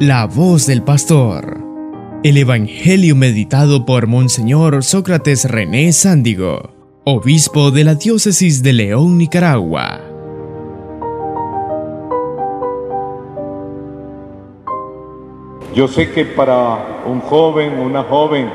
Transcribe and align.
La 0.00 0.26
voz 0.26 0.66
del 0.66 0.82
pastor. 0.82 1.56
El 2.24 2.36
Evangelio 2.36 3.14
meditado 3.14 3.86
por 3.86 4.08
Monseñor 4.08 4.82
Sócrates 4.82 5.48
René 5.48 5.92
Sándigo, 5.92 6.74
obispo 7.04 7.70
de 7.70 7.84
la 7.84 7.94
diócesis 7.94 8.64
de 8.64 8.72
León, 8.72 9.16
Nicaragua. 9.18 10.00
Yo 15.76 15.86
sé 15.86 16.10
que 16.10 16.24
para 16.24 17.04
un 17.06 17.20
joven, 17.20 17.78
una 17.78 18.02
joven, 18.02 18.50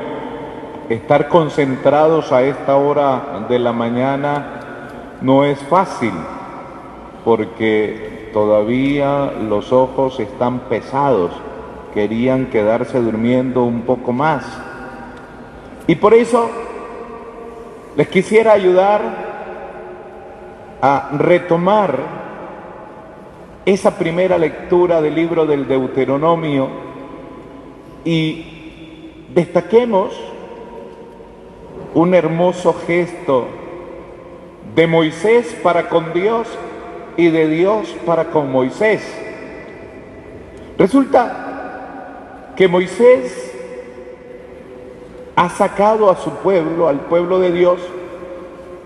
estar 0.90 1.28
concentrados 1.28 2.32
a 2.32 2.42
esta 2.42 2.76
hora 2.76 3.46
de 3.48 3.58
la 3.58 3.72
mañana 3.72 5.16
no 5.22 5.46
es 5.46 5.58
fácil, 5.60 6.12
porque 7.24 8.09
todavía 8.32 9.32
los 9.32 9.72
ojos 9.72 10.20
están 10.20 10.60
pesados, 10.60 11.32
querían 11.94 12.46
quedarse 12.46 13.00
durmiendo 13.00 13.64
un 13.64 13.82
poco 13.82 14.12
más. 14.12 14.44
Y 15.86 15.96
por 15.96 16.14
eso 16.14 16.50
les 17.96 18.08
quisiera 18.08 18.52
ayudar 18.52 19.00
a 20.80 21.10
retomar 21.18 22.20
esa 23.66 23.98
primera 23.98 24.38
lectura 24.38 25.02
del 25.02 25.14
libro 25.14 25.46
del 25.46 25.68
Deuteronomio 25.68 26.68
y 28.04 29.26
destaquemos 29.34 30.18
un 31.94 32.14
hermoso 32.14 32.74
gesto 32.86 33.46
de 34.74 34.86
Moisés 34.86 35.56
para 35.62 35.88
con 35.88 36.12
Dios 36.12 36.46
y 37.20 37.30
de 37.30 37.48
Dios 37.48 37.94
para 38.06 38.26
con 38.26 38.50
Moisés. 38.50 39.02
Resulta 40.78 42.52
que 42.56 42.66
Moisés 42.66 43.54
ha 45.36 45.50
sacado 45.50 46.10
a 46.10 46.16
su 46.16 46.30
pueblo, 46.36 46.88
al 46.88 47.00
pueblo 47.00 47.38
de 47.38 47.52
Dios, 47.52 47.78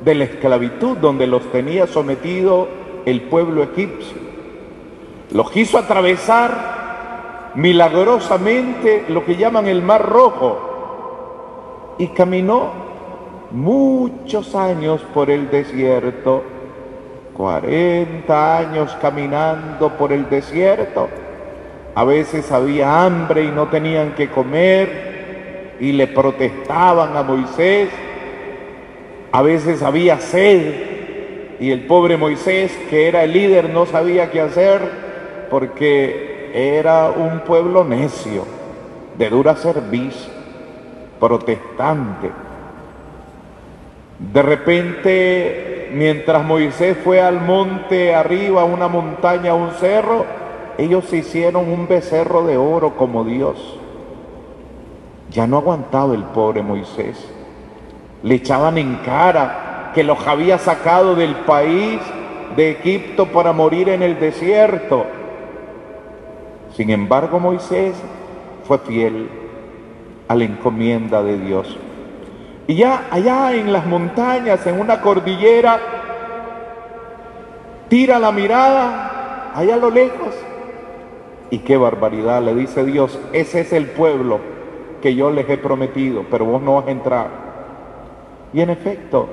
de 0.05 0.15
la 0.15 0.25
esclavitud 0.25 0.97
donde 0.99 1.27
los 1.27 1.51
tenía 1.53 1.87
sometido 1.87 2.69
el 3.07 3.23
pueblo 3.23 3.63
egipcio. 3.63 4.19
Los 5.31 5.51
quiso 5.51 5.79
atravesar 5.79 7.53
milagrosamente 7.55 9.05
lo 9.09 9.25
que 9.25 9.37
llaman 9.37 9.69
el 9.69 9.83
Mar 9.83 10.05
Rojo 10.09 11.95
y 11.99 12.09
caminó 12.09 12.73
muchos 13.53 14.55
años 14.57 15.01
por 15.15 15.31
el 15.31 15.51
desierto, 15.51 16.43
40 17.35 18.59
años 18.59 18.97
caminando 19.01 19.91
por 19.97 20.13
el 20.13 20.29
desierto. 20.31 21.09
A 21.95 22.05
veces 22.05 22.51
había 22.51 23.05
hambre 23.05 23.45
y 23.45 23.49
no 23.49 23.69
tenían 23.69 24.15
que 24.15 24.29
comer 24.29 25.77
y 25.81 25.93
le 25.93 26.07
protestaban 26.07 27.17
a 27.17 27.23
Moisés. 27.23 27.91
A 29.33 29.43
veces 29.43 29.83
había 29.83 30.19
sed 30.19 30.75
y 31.61 31.71
el 31.71 31.87
pobre 31.87 32.17
Moisés, 32.17 32.77
que 32.91 33.09
era 33.09 33.25
el 33.25 33.33
líder, 33.33 33.71
no 33.71 33.87
sabía 33.87 34.31
qué 34.31 34.41
hacer 34.41 34.81
porque 35.51 36.51
era 36.53 37.11
un 37.11 37.41
pueblo 37.41 37.85
necio, 37.85 38.45
de 39.17 39.29
dura 39.29 39.55
cerviz, 39.55 40.29
protestante. 41.19 42.31
De 44.19 44.43
repente, 44.43 45.91
mientras 45.93 46.45
Moisés 46.45 46.97
fue 47.03 47.21
al 47.21 47.41
monte 47.41 48.15
arriba, 48.15 48.65
una 48.65 48.89
montaña, 48.89 49.55
un 49.55 49.73
cerro, 49.73 50.25
ellos 50.79 51.13
hicieron 51.13 51.69
un 51.69 51.89
becerro 51.89 52.45
de 52.47 52.57
oro 52.57 52.97
como 52.97 53.25
Dios. 53.25 53.79
Ya 55.31 55.47
no 55.47 55.59
aguantaba 55.59 56.15
el 56.15 56.23
pobre 56.23 56.63
Moisés. 56.63 57.29
Le 58.23 58.37
echaban 58.37 58.79
en 58.79 58.97
cara 59.05 59.91
que 59.95 60.05
los 60.05 60.27
había 60.27 60.59
sacado 60.59 61.15
del 61.15 61.35
país 61.37 62.01
de 62.57 62.71
Egipto 62.73 63.27
para 63.27 63.53
morir 63.53 63.89
en 63.89 64.03
el 64.03 64.19
desierto. 64.19 65.07
Sin 66.75 66.91
embargo, 66.91 67.39
Moisés 67.39 67.95
fue 68.65 68.79
fiel 68.79 69.29
a 70.29 70.35
la 70.35 70.45
encomienda 70.45 71.23
de 71.23 71.39
Dios. 71.39 71.77
Y 72.67 72.77
ya 72.77 73.07
allá 73.11 73.55
en 73.55 73.73
las 73.73 73.87
montañas, 73.87 74.67
en 74.67 74.81
una 74.81 75.01
cordillera, 75.01 75.79
tira 77.89 78.19
la 78.19 78.33
mirada 78.33 79.53
allá 79.55 79.75
a 79.75 79.79
lo 79.79 79.91
lejos. 79.91 80.35
Y 81.51 81.59
qué 81.59 81.77
barbaridad, 81.77 82.43
le 82.43 82.55
dice 82.55 82.85
Dios, 82.85 83.19
ese 83.33 83.61
es 83.61 83.73
el 83.73 83.87
pueblo 83.87 84.39
que 85.03 85.15
yo 85.15 85.31
les 85.31 85.49
he 85.49 85.59
prometido, 85.59 86.25
pero 86.31 86.47
vos 86.47 86.63
no 86.63 86.77
vas 86.77 86.87
a 86.87 86.91
entrar. 86.91 87.29
Y 88.55 88.61
en 88.63 88.71
efecto, 88.71 89.29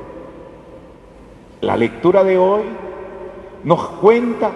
la 1.62 1.78
lectura 1.78 2.24
de 2.24 2.38
hoy 2.38 2.64
nos 3.64 3.88
cuenta 3.88 4.52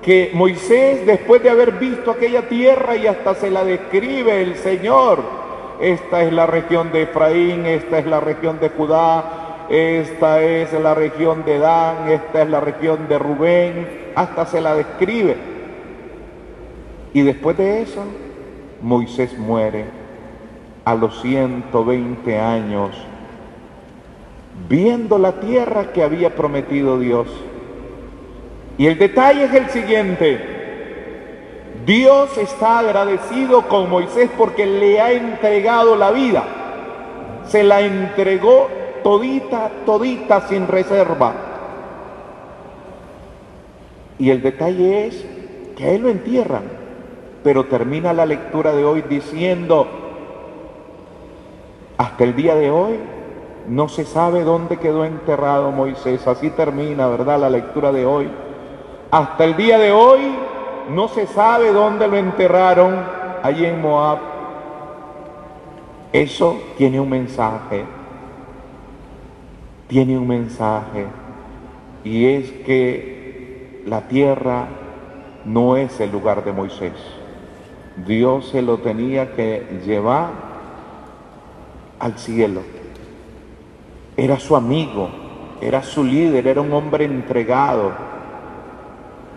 que 0.00 0.30
Moisés, 0.32 1.04
después 1.06 1.42
de 1.42 1.50
haber 1.50 1.72
visto 1.72 2.10
aquella 2.10 2.48
tierra 2.48 2.96
y 2.96 3.06
hasta 3.06 3.34
se 3.34 3.50
la 3.50 3.64
describe 3.64 4.42
el 4.42 4.56
Señor, 4.56 5.41
esta 5.82 6.22
es 6.22 6.32
la 6.32 6.46
región 6.46 6.92
de 6.92 7.02
Efraín, 7.02 7.66
esta 7.66 7.98
es 7.98 8.06
la 8.06 8.20
región 8.20 8.60
de 8.60 8.68
Judá, 8.68 9.66
esta 9.68 10.40
es 10.40 10.72
la 10.74 10.94
región 10.94 11.44
de 11.44 11.58
Dan, 11.58 12.08
esta 12.08 12.42
es 12.42 12.48
la 12.48 12.60
región 12.60 13.08
de 13.08 13.18
Rubén, 13.18 13.88
hasta 14.14 14.46
se 14.46 14.60
la 14.60 14.76
describe. 14.76 15.36
Y 17.12 17.22
después 17.22 17.56
de 17.56 17.82
eso, 17.82 18.04
Moisés 18.80 19.36
muere 19.36 19.86
a 20.84 20.94
los 20.94 21.20
120 21.20 22.38
años, 22.38 22.96
viendo 24.68 25.18
la 25.18 25.40
tierra 25.40 25.92
que 25.92 26.04
había 26.04 26.36
prometido 26.36 27.00
Dios. 27.00 27.26
Y 28.78 28.86
el 28.86 28.98
detalle 28.98 29.44
es 29.46 29.54
el 29.54 29.68
siguiente, 29.70 30.51
Dios 31.84 32.38
está 32.38 32.78
agradecido 32.78 33.62
con 33.68 33.90
Moisés 33.90 34.30
porque 34.36 34.66
le 34.66 35.00
ha 35.00 35.12
entregado 35.12 35.96
la 35.96 36.10
vida. 36.10 36.44
Se 37.46 37.64
la 37.64 37.80
entregó 37.80 38.68
todita, 39.02 39.70
todita, 39.84 40.48
sin 40.48 40.68
reserva. 40.68 41.32
Y 44.18 44.30
el 44.30 44.42
detalle 44.42 45.06
es 45.06 45.26
que 45.76 45.84
a 45.84 45.90
él 45.90 46.02
lo 46.02 46.08
entierran. 46.10 46.62
Pero 47.42 47.64
termina 47.64 48.12
la 48.12 48.26
lectura 48.26 48.72
de 48.72 48.84
hoy 48.84 49.02
diciendo, 49.02 49.88
hasta 51.98 52.22
el 52.22 52.36
día 52.36 52.54
de 52.54 52.70
hoy 52.70 53.00
no 53.66 53.88
se 53.88 54.04
sabe 54.04 54.44
dónde 54.44 54.76
quedó 54.76 55.04
enterrado 55.04 55.72
Moisés. 55.72 56.28
Así 56.28 56.50
termina, 56.50 57.08
¿verdad? 57.08 57.40
La 57.40 57.50
lectura 57.50 57.90
de 57.90 58.06
hoy. 58.06 58.30
Hasta 59.10 59.44
el 59.44 59.56
día 59.56 59.78
de 59.78 59.90
hoy 59.90 60.20
no 60.90 61.08
se 61.08 61.26
sabe 61.26 61.72
dónde 61.72 62.08
lo 62.08 62.16
enterraron 62.16 62.94
allí 63.42 63.64
en 63.64 63.80
Moab. 63.80 64.18
Eso 66.12 66.60
tiene 66.76 67.00
un 67.00 67.08
mensaje, 67.08 67.84
tiene 69.88 70.18
un 70.18 70.28
mensaje, 70.28 71.06
y 72.04 72.26
es 72.26 72.50
que 72.66 73.82
la 73.86 74.02
tierra 74.08 74.66
no 75.44 75.76
es 75.76 75.98
el 76.00 76.12
lugar 76.12 76.44
de 76.44 76.52
Moisés. 76.52 76.92
Dios 78.06 78.48
se 78.48 78.62
lo 78.62 78.78
tenía 78.78 79.34
que 79.34 79.80
llevar 79.84 80.30
al 81.98 82.18
cielo. 82.18 82.60
Era 84.16 84.38
su 84.38 84.56
amigo, 84.56 85.08
era 85.60 85.82
su 85.82 86.04
líder, 86.04 86.46
era 86.46 86.60
un 86.60 86.72
hombre 86.72 87.04
entregado. 87.04 87.92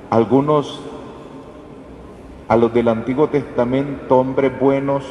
Algunos 0.09 0.81
a 2.47 2.55
los 2.55 2.73
del 2.73 2.87
Antiguo 2.87 3.27
Testamento, 3.29 4.17
hombres 4.17 4.59
buenos, 4.59 5.03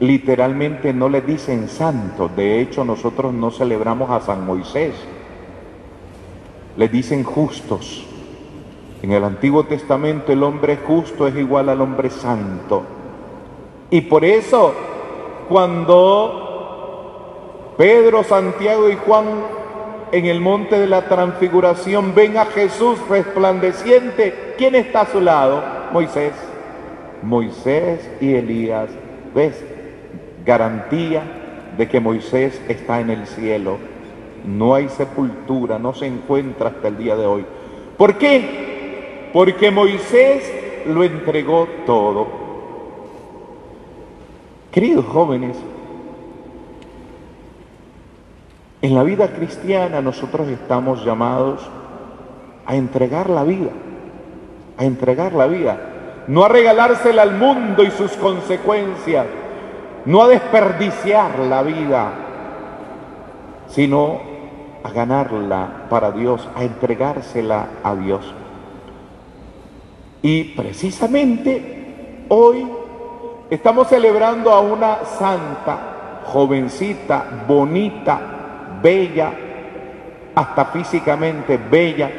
literalmente 0.00 0.92
no 0.92 1.08
les 1.08 1.26
dicen 1.26 1.68
santos. 1.68 2.34
De 2.36 2.60
hecho, 2.60 2.84
nosotros 2.84 3.32
no 3.32 3.50
celebramos 3.50 4.10
a 4.10 4.20
San 4.20 4.44
Moisés. 4.44 4.94
Les 6.76 6.92
dicen 6.92 7.24
justos. 7.24 8.04
En 9.02 9.12
el 9.12 9.24
Antiguo 9.24 9.64
Testamento 9.64 10.32
el 10.32 10.42
hombre 10.42 10.78
justo 10.78 11.26
es 11.26 11.36
igual 11.36 11.68
al 11.68 11.80
hombre 11.80 12.10
santo. 12.10 12.82
Y 13.90 14.02
por 14.02 14.24
eso, 14.24 14.72
cuando 15.48 16.44
Pedro, 17.76 18.24
Santiago 18.24 18.88
y 18.88 18.96
Juan 18.96 19.26
en 20.12 20.26
el 20.26 20.40
monte 20.40 20.78
de 20.78 20.86
la 20.86 21.08
transfiguración 21.08 22.14
ven 22.14 22.36
a 22.36 22.46
Jesús 22.46 22.98
resplandeciente, 23.08 24.54
¿quién 24.56 24.74
está 24.74 25.02
a 25.02 25.06
su 25.06 25.20
lado? 25.20 25.62
Moisés. 25.92 26.32
Moisés 27.22 28.08
y 28.20 28.34
Elías. 28.34 28.90
¿Ves? 29.34 29.64
Garantía 30.44 31.22
de 31.76 31.88
que 31.88 32.00
Moisés 32.00 32.60
está 32.68 33.00
en 33.00 33.10
el 33.10 33.26
cielo. 33.26 33.78
No 34.46 34.74
hay 34.74 34.88
sepultura, 34.88 35.78
no 35.78 35.94
se 35.94 36.06
encuentra 36.06 36.68
hasta 36.68 36.88
el 36.88 36.98
día 36.98 37.16
de 37.16 37.26
hoy. 37.26 37.44
¿Por 37.96 38.18
qué? 38.18 39.30
Porque 39.32 39.70
Moisés 39.70 40.52
lo 40.86 41.02
entregó 41.02 41.66
todo. 41.86 42.26
Queridos 44.70 45.06
jóvenes, 45.06 45.56
en 48.84 48.94
la 48.94 49.02
vida 49.02 49.28
cristiana 49.28 50.02
nosotros 50.02 50.46
estamos 50.48 51.06
llamados 51.06 51.58
a 52.66 52.76
entregar 52.76 53.30
la 53.30 53.42
vida, 53.42 53.70
a 54.76 54.84
entregar 54.84 55.32
la 55.32 55.46
vida, 55.46 55.80
no 56.28 56.44
a 56.44 56.50
regalársela 56.50 57.22
al 57.22 57.34
mundo 57.34 57.82
y 57.82 57.90
sus 57.90 58.12
consecuencias, 58.12 59.24
no 60.04 60.22
a 60.22 60.28
desperdiciar 60.28 61.38
la 61.38 61.62
vida, 61.62 62.12
sino 63.68 64.20
a 64.82 64.90
ganarla 64.90 65.86
para 65.88 66.12
Dios, 66.12 66.46
a 66.54 66.62
entregársela 66.62 67.68
a 67.82 67.94
Dios. 67.94 68.34
Y 70.20 70.44
precisamente 70.54 72.26
hoy 72.28 72.68
estamos 73.48 73.88
celebrando 73.88 74.50
a 74.50 74.60
una 74.60 75.06
santa, 75.06 76.20
jovencita, 76.26 77.44
bonita, 77.48 78.33
bella, 78.84 79.32
hasta 80.34 80.66
físicamente 80.66 81.56
bella, 81.58 82.10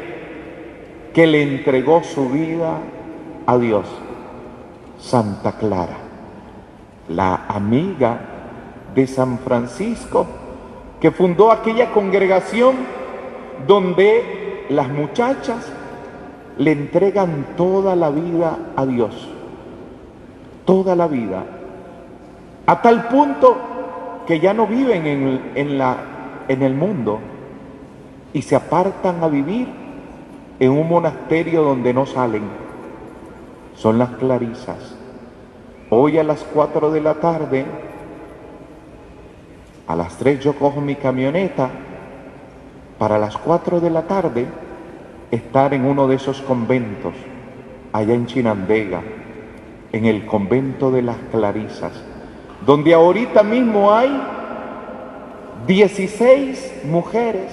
que 1.13 1.27
le 1.27 1.43
entregó 1.43 2.03
su 2.03 2.27
vida 2.29 2.79
a 3.45 3.57
Dios, 3.57 3.85
Santa 4.99 5.53
Clara, 5.53 5.95
la 7.07 7.45
amiga 7.47 8.19
de 8.95 9.05
San 9.05 9.37
Francisco, 9.37 10.25
que 10.99 11.11
fundó 11.11 11.51
aquella 11.51 11.91
congregación 11.91 12.75
donde 13.67 14.65
las 14.69 14.89
muchachas 14.89 15.71
le 16.57 16.71
entregan 16.71 17.49
toda 17.55 17.95
la 17.95 18.09
vida 18.09 18.57
a 18.75 18.85
Dios, 18.87 19.29
toda 20.65 20.95
la 20.95 21.07
vida, 21.07 21.43
a 22.65 22.81
tal 22.81 23.07
punto 23.09 23.55
que 24.25 24.39
ya 24.39 24.53
no 24.55 24.65
viven 24.65 25.05
en, 25.53 25.77
la, 25.77 26.14
en 26.47 26.61
el 26.61 26.73
mundo 26.73 27.19
y 28.33 28.41
se 28.41 28.55
apartan 28.55 29.23
a 29.23 29.27
vivir 29.27 29.67
en 30.59 30.71
un 30.71 30.87
monasterio 30.87 31.63
donde 31.63 31.93
no 31.93 32.05
salen. 32.05 32.43
Son 33.75 33.97
las 33.97 34.09
clarisas. 34.11 34.95
Hoy 35.89 36.17
a 36.17 36.23
las 36.23 36.43
4 36.43 36.91
de 36.91 37.01
la 37.01 37.15
tarde, 37.15 37.65
a 39.87 39.95
las 39.95 40.17
3 40.17 40.39
yo 40.39 40.53
cojo 40.53 40.81
mi 40.81 40.95
camioneta 40.95 41.69
para 42.97 43.17
las 43.17 43.37
4 43.37 43.79
de 43.79 43.89
la 43.89 44.03
tarde 44.03 44.45
estar 45.31 45.73
en 45.73 45.85
uno 45.85 46.07
de 46.07 46.15
esos 46.15 46.41
conventos, 46.41 47.13
allá 47.93 48.13
en 48.13 48.25
Chinandega, 48.25 49.01
en 49.91 50.05
el 50.05 50.25
convento 50.25 50.91
de 50.91 51.01
las 51.01 51.17
Clarisas, 51.31 51.93
donde 52.65 52.93
ahorita 52.93 53.43
mismo 53.43 53.93
hay 53.93 54.09
16 55.67 56.83
mujeres, 56.85 57.51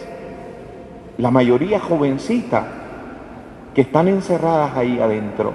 la 1.18 1.30
mayoría 1.30 1.80
jovencita, 1.80 2.66
que 3.74 3.82
están 3.82 4.08
encerradas 4.08 4.76
ahí 4.76 5.00
adentro, 5.00 5.52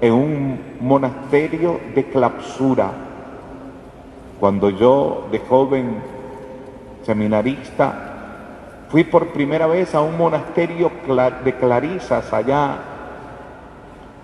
en 0.00 0.12
un 0.12 0.60
monasterio 0.80 1.80
de 1.94 2.04
clausura. 2.04 2.92
Cuando 4.38 4.70
yo, 4.70 5.28
de 5.32 5.38
joven 5.40 5.96
seminarista, 7.04 8.08
Fui 8.88 9.04
por 9.04 9.28
primera 9.28 9.66
vez 9.66 9.94
a 9.94 10.00
un 10.00 10.16
monasterio 10.16 10.90
de 11.44 11.54
Clarisas 11.56 12.32
allá 12.32 12.78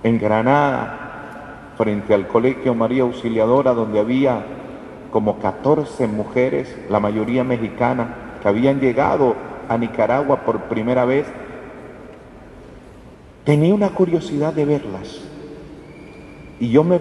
en 0.02 0.19
Granada, 0.19 1.72
frente 1.76 2.14
al 2.14 2.26
Colegio 2.26 2.75
María 2.75 3.02
Auxiliadora, 3.02 3.75
donde 3.75 4.00
había 4.00 4.43
como 5.14 5.38
14 5.38 6.08
mujeres, 6.08 6.76
la 6.90 6.99
mayoría 6.99 7.44
mexicanas, 7.44 8.08
que 8.43 8.49
habían 8.49 8.81
llegado 8.81 9.37
a 9.69 9.78
Nicaragua 9.78 10.40
por 10.40 10.62
primera 10.62 11.05
vez. 11.05 11.25
Tenía 13.44 13.72
una 13.72 13.90
curiosidad 13.90 14.52
de 14.52 14.64
verlas. 14.64 15.20
Y 16.58 16.69
yo 16.70 16.82
me 16.82 16.99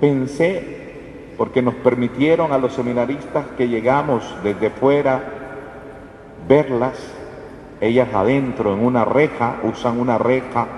pensé, 0.00 1.34
porque 1.36 1.60
nos 1.60 1.74
permitieron 1.74 2.52
a 2.52 2.58
los 2.58 2.74
seminaristas 2.74 3.46
que 3.56 3.66
llegamos 3.66 4.22
desde 4.44 4.70
fuera, 4.70 5.20
verlas, 6.46 6.94
ellas 7.80 8.14
adentro 8.14 8.72
en 8.72 8.84
una 8.84 9.04
reja, 9.04 9.56
usan 9.64 9.98
una 9.98 10.16
reja. 10.16 10.68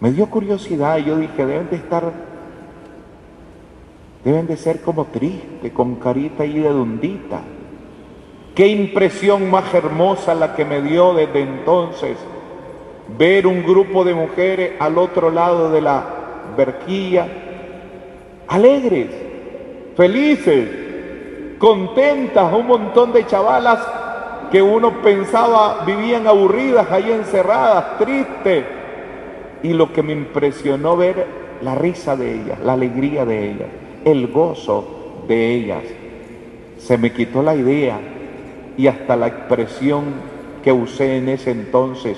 Me 0.00 0.10
dio 0.10 0.30
curiosidad 0.30 0.96
y 0.96 1.04
yo 1.04 1.18
dije, 1.18 1.44
deben 1.44 1.68
de 1.68 1.76
estar, 1.76 2.35
deben 4.26 4.48
de 4.48 4.56
ser 4.56 4.80
como 4.80 5.04
tristes, 5.04 5.70
con 5.70 5.94
carita 5.94 6.44
y 6.44 6.58
de 6.58 6.68
dundita. 6.68 7.42
Qué 8.56 8.66
impresión 8.66 9.48
más 9.48 9.72
hermosa 9.72 10.34
la 10.34 10.56
que 10.56 10.64
me 10.64 10.82
dio 10.82 11.14
desde 11.14 11.42
entonces 11.42 12.16
ver 13.16 13.46
un 13.46 13.62
grupo 13.62 14.02
de 14.02 14.14
mujeres 14.14 14.72
al 14.80 14.98
otro 14.98 15.30
lado 15.30 15.70
de 15.70 15.80
la 15.80 16.04
verquilla, 16.56 17.28
alegres, 18.48 19.10
felices, 19.96 20.70
contentas, 21.60 22.52
un 22.52 22.66
montón 22.66 23.12
de 23.12 23.24
chavalas 23.26 23.78
que 24.50 24.60
uno 24.60 25.02
pensaba 25.02 25.84
vivían 25.86 26.26
aburridas, 26.26 26.90
ahí 26.90 27.12
encerradas, 27.12 27.96
tristes. 27.98 28.64
Y 29.62 29.72
lo 29.72 29.92
que 29.92 30.02
me 30.02 30.14
impresionó 30.14 30.96
ver 30.96 31.24
la 31.62 31.76
risa 31.76 32.16
de 32.16 32.34
ellas, 32.34 32.58
la 32.64 32.72
alegría 32.72 33.24
de 33.24 33.50
ellas, 33.52 33.85
el 34.06 34.28
gozo 34.28 35.24
de 35.26 35.54
ellas. 35.54 35.82
Se 36.78 36.96
me 36.96 37.12
quitó 37.12 37.42
la 37.42 37.56
idea 37.56 37.98
y 38.76 38.86
hasta 38.86 39.16
la 39.16 39.26
expresión 39.26 40.04
que 40.62 40.72
usé 40.72 41.16
en 41.16 41.28
ese 41.28 41.50
entonces, 41.50 42.16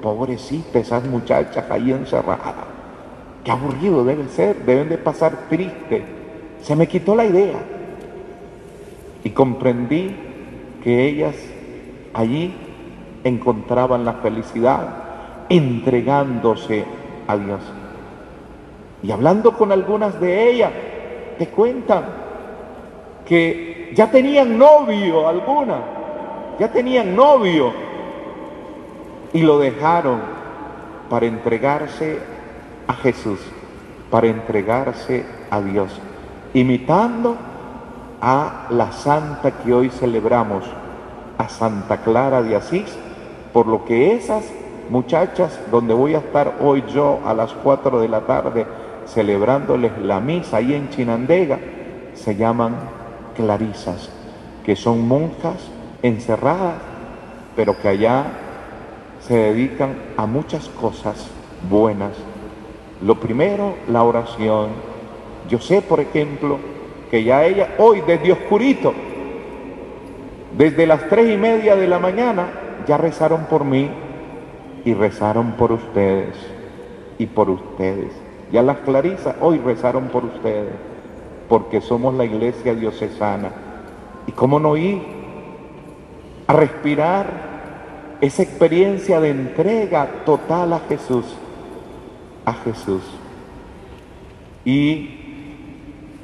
pobrecita 0.00 0.78
esas 0.78 1.04
muchachas 1.04 1.68
ahí 1.70 1.90
encerradas. 1.90 2.54
Qué 3.42 3.50
aburrido 3.50 4.04
deben 4.04 4.28
ser, 4.28 4.64
deben 4.64 4.88
de 4.88 4.96
pasar 4.96 5.48
triste. 5.48 6.04
Se 6.62 6.76
me 6.76 6.86
quitó 6.86 7.16
la 7.16 7.26
idea 7.26 7.58
y 9.24 9.30
comprendí 9.30 10.14
que 10.84 11.04
ellas 11.04 11.34
allí 12.12 12.54
encontraban 13.24 14.04
la 14.04 14.14
felicidad 14.14 15.02
entregándose 15.48 16.84
a 17.26 17.36
Dios. 17.36 17.60
Y 19.02 19.10
hablando 19.10 19.52
con 19.56 19.72
algunas 19.72 20.20
de 20.20 20.50
ellas, 20.50 20.72
te 21.38 21.48
cuentan 21.48 22.04
que 23.26 23.92
ya 23.94 24.10
tenían 24.10 24.58
novio 24.58 25.28
algunas, 25.28 25.80
ya 26.58 26.70
tenían 26.70 27.14
novio 27.14 27.72
y 29.32 29.42
lo 29.42 29.58
dejaron 29.58 30.20
para 31.08 31.26
entregarse 31.26 32.18
a 32.86 32.94
Jesús, 32.94 33.40
para 34.10 34.26
entregarse 34.26 35.24
a 35.50 35.60
Dios, 35.60 35.90
imitando 36.52 37.36
a 38.20 38.66
la 38.70 38.92
santa 38.92 39.50
que 39.50 39.72
hoy 39.72 39.90
celebramos, 39.90 40.64
a 41.38 41.48
Santa 41.48 41.98
Clara 41.98 42.42
de 42.42 42.56
Asís, 42.56 42.96
por 43.52 43.66
lo 43.66 43.84
que 43.84 44.14
esas 44.14 44.44
muchachas, 44.90 45.58
donde 45.70 45.94
voy 45.94 46.14
a 46.14 46.18
estar 46.18 46.54
hoy 46.60 46.84
yo 46.92 47.20
a 47.24 47.34
las 47.34 47.52
4 47.52 48.00
de 48.00 48.08
la 48.08 48.20
tarde 48.20 48.66
celebrándoles 49.06 49.92
la 49.98 50.20
misa 50.20 50.58
ahí 50.58 50.74
en 50.74 50.90
Chinandega, 50.90 51.58
se 52.14 52.36
llaman 52.36 52.76
clarisas, 53.36 54.10
que 54.64 54.76
son 54.76 55.06
monjas 55.06 55.70
encerradas, 56.02 56.74
pero 57.56 57.78
que 57.80 57.88
allá 57.88 58.24
se 59.20 59.36
dedican 59.36 59.94
a 60.16 60.26
muchas 60.26 60.68
cosas 60.68 61.28
buenas. 61.68 62.12
Lo 63.02 63.18
primero, 63.20 63.74
la 63.88 64.02
oración. 64.02 64.70
Yo 65.48 65.58
sé, 65.58 65.82
por 65.82 66.00
ejemplo, 66.00 66.58
que 67.10 67.24
ya 67.24 67.44
ella, 67.44 67.74
hoy 67.78 68.02
desde 68.06 68.32
oscurito, 68.32 68.92
desde 70.56 70.86
las 70.86 71.08
tres 71.08 71.32
y 71.32 71.36
media 71.36 71.76
de 71.76 71.88
la 71.88 71.98
mañana, 71.98 72.46
ya 72.86 72.96
rezaron 72.96 73.46
por 73.46 73.64
mí 73.64 73.90
y 74.84 74.94
rezaron 74.94 75.52
por 75.52 75.72
ustedes 75.72 76.34
y 77.18 77.26
por 77.26 77.50
ustedes. 77.50 78.23
Ya 78.54 78.62
las 78.62 78.78
clarisas 78.78 79.34
hoy 79.40 79.58
rezaron 79.58 80.10
por 80.10 80.24
ustedes, 80.24 80.74
porque 81.48 81.80
somos 81.80 82.14
la 82.14 82.24
iglesia 82.24 82.72
diocesana. 82.72 83.50
¿Y 84.28 84.30
cómo 84.30 84.60
no 84.60 84.76
ir 84.76 85.02
a 86.46 86.52
respirar 86.52 87.26
esa 88.20 88.44
experiencia 88.44 89.18
de 89.18 89.30
entrega 89.30 90.06
total 90.24 90.72
a 90.72 90.78
Jesús? 90.88 91.24
A 92.44 92.52
Jesús. 92.52 93.02
Y 94.64 95.10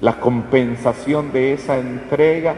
la 0.01 0.21
compensación 0.21 1.33
de 1.33 1.55
esa 1.55 1.79
entrega 1.79 2.55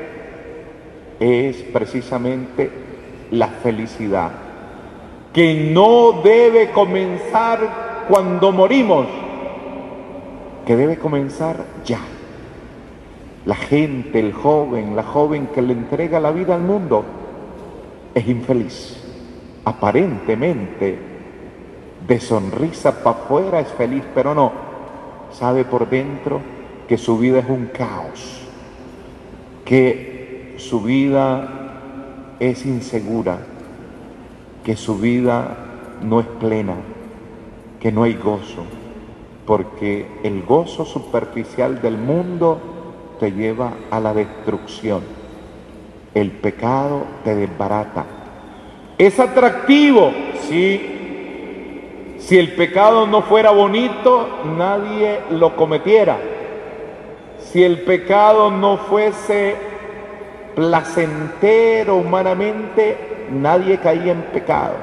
es 1.19 1.57
precisamente 1.73 2.71
la 3.31 3.49
felicidad, 3.49 4.33
que 5.33 5.71
no 5.73 6.21
debe 6.23 6.73
comenzar 6.73 8.05
cuando 8.07 8.52
morimos, 8.52 9.22
que 10.66 10.76
debe 10.76 10.97
comenzar 10.97 11.64
ya. 11.85 12.00
La 13.45 13.57
gente, 13.57 14.21
el 14.21 14.33
joven, 14.33 14.95
la 14.95 15.02
joven 15.02 15.49
que 15.49 15.62
le 15.62 15.73
entrega 15.73 16.21
la 16.21 16.31
vida 16.31 16.54
al 16.54 16.62
mundo, 16.62 17.04
es 18.14 18.28
infeliz. 18.28 18.97
Aparentemente, 19.64 20.99
de 22.07 22.21
sonrisa 22.21 23.02
para 23.02 23.16
afuera 23.16 23.61
es 23.61 23.69
feliz, 23.69 24.04
pero 24.14 24.35
no. 24.35 24.52
Sabe 25.33 25.64
por 25.64 25.88
dentro 25.88 26.40
que 26.88 26.99
su 26.99 27.19
vida 27.19 27.40
es 27.40 27.49
un 27.49 27.66
caos, 27.66 28.42
que 29.64 30.54
su 30.59 30.83
vida 30.83 32.37
es 32.38 32.66
insegura, 32.66 33.38
que 34.62 34.76
su 34.76 34.99
vida 34.99 35.57
no 36.02 36.21
es 36.21 36.26
plena, 36.26 36.75
que 37.81 37.90
no 37.90 38.02
hay 38.02 38.14
gozo, 38.14 38.64
porque 39.47 40.07
el 40.23 40.43
gozo 40.43 40.85
superficial 40.85 41.83
del 41.83 41.97
mundo 41.97 42.61
te 43.19 43.33
lleva 43.33 43.75
a 43.91 44.01
la 44.01 44.15
destrucción. 44.15 45.03
El 46.15 46.31
pecado 46.31 47.05
te 47.25 47.35
desbarata. 47.35 48.05
Es 48.99 49.19
atractivo, 49.19 50.13
sí. 50.49 52.17
Si 52.19 52.39
el 52.39 52.53
pecado 52.53 53.07
no 53.07 53.23
fuera 53.23 53.51
bonito, 53.51 54.29
nadie 54.57 55.21
lo 55.31 55.57
cometiera. 55.57 56.19
Si 57.41 57.65
el 57.65 57.81
pecado 57.81 58.51
no 58.51 58.77
fuese 58.77 59.57
placentero 60.55 61.97
humanamente, 61.97 63.27
nadie 63.31 63.79
caía 63.79 64.13
en 64.13 64.23
pecado. 64.23 64.75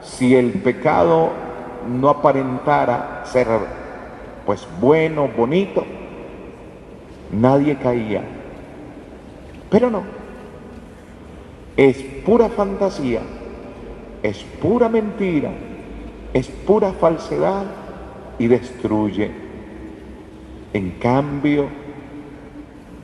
Si 0.00 0.34
el 0.34 0.52
pecado 0.52 1.47
no 1.86 2.08
aparentara 2.08 3.22
ser 3.24 3.46
pues 4.48 4.66
bueno, 4.80 5.28
bonito, 5.28 5.84
nadie 7.30 7.76
caía. 7.76 8.22
Pero 9.68 9.90
no. 9.90 10.02
Es 11.76 11.98
pura 12.24 12.48
fantasía, 12.48 13.20
es 14.22 14.38
pura 14.38 14.88
mentira, 14.88 15.50
es 16.32 16.48
pura 16.48 16.92
falsedad 16.92 17.64
y 18.38 18.46
destruye. 18.46 19.30
En 20.72 20.92
cambio, 20.92 21.66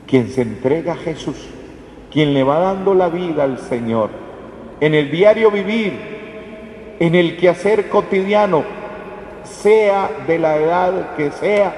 quien 0.07 0.31
se 0.31 0.41
entrega 0.41 0.95
a 0.95 0.97
Jesús, 0.97 1.47
quien 2.11 2.33
le 2.33 2.43
va 2.43 2.59
dando 2.59 2.95
la 2.95 3.11
vida 3.11 3.45
al 3.45 3.59
Señor, 3.59 4.09
en 4.81 4.95
el 4.95 5.11
diario 5.11 5.51
vivir, 5.51 6.14
en 6.99 7.15
el 7.15 7.37
quehacer 7.37 7.89
cotidiano, 7.89 8.63
sea 9.45 10.11
de 10.27 10.39
la 10.39 10.57
edad 10.57 11.17
que 11.17 11.31
sea, 11.31 11.75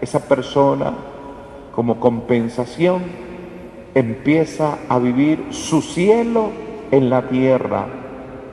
esa 0.00 0.20
persona 0.20 0.92
como 1.74 1.98
compensación 2.00 3.02
empieza 3.94 4.78
a 4.88 4.98
vivir 4.98 5.46
su 5.50 5.82
cielo 5.82 6.50
en 6.90 7.10
la 7.10 7.22
tierra, 7.22 7.86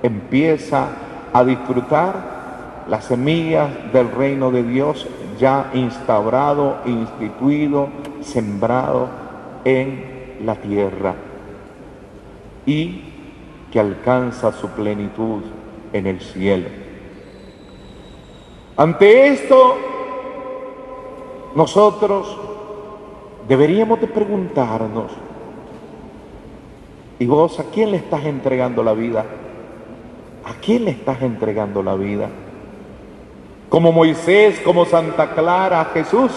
empieza 0.02 0.90
a 1.34 1.44
disfrutar 1.44 2.86
las 2.88 3.06
semillas 3.06 3.70
del 3.92 4.12
reino 4.12 4.52
de 4.52 4.64
Dios 4.64 5.08
ya 5.40 5.72
instaurado, 5.74 6.78
instituido, 6.86 7.90
sembrado 8.22 9.10
en 9.66 10.38
la 10.44 10.56
tierra. 10.56 11.16
Y 12.66 13.15
que 13.76 13.82
alcanza 13.82 14.54
su 14.54 14.70
plenitud 14.70 15.42
en 15.92 16.08
el 16.08 16.22
cielo. 16.22 16.70
Ante 18.78 19.28
esto, 19.28 19.76
nosotros 21.56 22.38
deberíamos 23.50 24.00
de 24.00 24.08
preguntarnos, 24.08 25.12
¿y 27.20 27.26
vos 27.26 27.60
a 27.60 27.66
quién 27.66 27.92
le 27.92 27.98
estás 27.98 28.24
entregando 28.24 28.82
la 28.82 28.94
vida? 28.94 29.26
¿A 30.46 30.54
quién 30.62 30.86
le 30.86 30.92
estás 30.92 31.22
entregando 31.22 31.84
la 31.84 31.96
vida? 31.96 32.30
Como 33.68 33.92
Moisés, 33.92 34.62
como 34.64 34.86
Santa 34.86 35.32
Clara, 35.32 35.82
a 35.82 35.86
Jesús, 35.88 36.32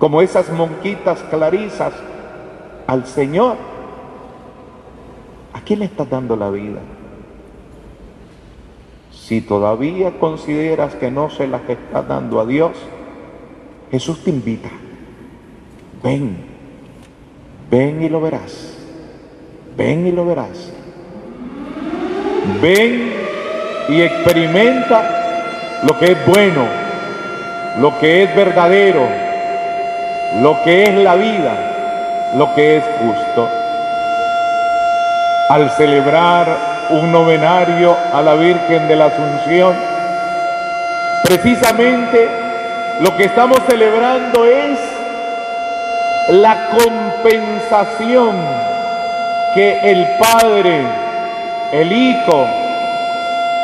como 0.00 0.22
esas 0.22 0.50
monquitas 0.50 1.22
clarisas 1.30 1.92
al 2.88 3.06
Señor. 3.06 3.77
¿A 5.68 5.70
quién 5.70 5.80
le 5.80 5.84
estás 5.84 6.08
dando 6.08 6.34
la 6.34 6.48
vida? 6.48 6.80
Si 9.12 9.42
todavía 9.42 10.18
consideras 10.18 10.94
que 10.94 11.10
no 11.10 11.28
se 11.28 11.46
las 11.46 11.60
estás 11.68 12.08
dando 12.08 12.40
a 12.40 12.46
Dios, 12.46 12.70
Jesús 13.90 14.24
te 14.24 14.30
invita. 14.30 14.70
Ven, 16.02 16.38
ven 17.70 18.02
y 18.02 18.08
lo 18.08 18.18
verás. 18.22 18.78
Ven 19.76 20.06
y 20.06 20.12
lo 20.12 20.24
verás. 20.24 20.72
Ven 22.62 23.12
y 23.90 24.00
experimenta 24.00 25.82
lo 25.86 25.98
que 25.98 26.12
es 26.12 26.26
bueno, 26.26 26.64
lo 27.78 27.98
que 27.98 28.22
es 28.22 28.34
verdadero, 28.34 29.06
lo 30.40 30.62
que 30.64 30.84
es 30.84 30.94
la 30.94 31.14
vida, 31.14 32.32
lo 32.38 32.54
que 32.54 32.78
es 32.78 32.84
justo 33.02 33.57
al 35.48 35.70
celebrar 35.70 36.46
un 36.90 37.10
novenario 37.10 37.96
a 38.12 38.20
la 38.22 38.34
Virgen 38.34 38.86
de 38.88 38.96
la 38.96 39.06
Asunción. 39.06 39.74
Precisamente 41.24 42.28
lo 43.00 43.16
que 43.16 43.24
estamos 43.24 43.58
celebrando 43.68 44.44
es 44.44 44.78
la 46.28 46.68
compensación 46.68 48.36
que 49.54 49.90
el 49.90 50.06
Padre, 50.18 50.82
el 51.72 51.92
Hijo 51.92 52.46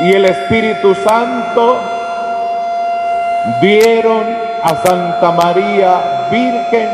y 0.00 0.12
el 0.12 0.24
Espíritu 0.24 0.94
Santo 0.94 1.80
dieron 3.60 4.24
a 4.62 4.76
Santa 4.76 5.30
María 5.32 6.28
Virgen, 6.30 6.88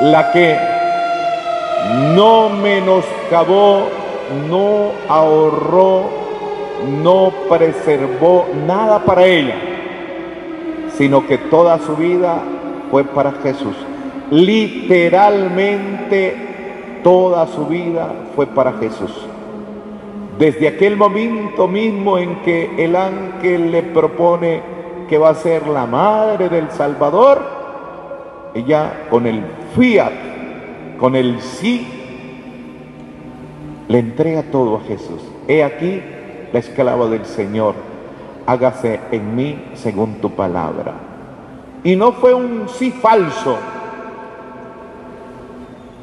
la 0.00 0.30
que 0.30 0.77
no 2.14 2.50
menoscabó, 2.50 3.88
no 4.48 4.92
ahorró, 5.08 6.04
no 7.02 7.32
preservó 7.48 8.46
nada 8.66 9.00
para 9.00 9.26
ella, 9.26 9.56
sino 10.96 11.26
que 11.26 11.38
toda 11.38 11.78
su 11.78 11.96
vida 11.96 12.40
fue 12.90 13.04
para 13.04 13.32
Jesús. 13.32 13.74
Literalmente 14.30 17.00
toda 17.02 17.46
su 17.46 17.64
vida 17.66 18.12
fue 18.36 18.46
para 18.46 18.74
Jesús. 18.74 19.26
Desde 20.38 20.68
aquel 20.68 20.96
momento 20.96 21.66
mismo 21.66 22.18
en 22.18 22.36
que 22.42 22.84
el 22.84 22.94
ángel 22.94 23.72
le 23.72 23.82
propone 23.82 24.62
que 25.08 25.18
va 25.18 25.30
a 25.30 25.34
ser 25.34 25.66
la 25.66 25.86
madre 25.86 26.48
del 26.48 26.70
Salvador, 26.70 27.42
ella 28.54 29.06
con 29.10 29.26
el 29.26 29.42
fiat 29.74 30.27
con 30.98 31.16
el 31.16 31.40
sí, 31.40 31.86
le 33.88 33.98
entrega 33.98 34.42
todo 34.44 34.76
a 34.76 34.80
Jesús. 34.80 35.22
He 35.46 35.64
aquí 35.64 36.02
la 36.52 36.58
esclava 36.58 37.08
del 37.08 37.24
Señor, 37.24 37.74
hágase 38.46 39.00
en 39.10 39.34
mí 39.34 39.64
según 39.74 40.16
tu 40.16 40.30
palabra. 40.30 40.94
Y 41.84 41.96
no 41.96 42.12
fue 42.12 42.34
un 42.34 42.68
sí 42.68 42.90
falso, 42.90 43.56